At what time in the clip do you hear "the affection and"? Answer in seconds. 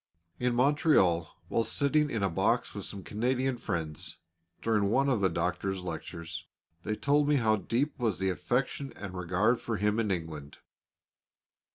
8.17-9.13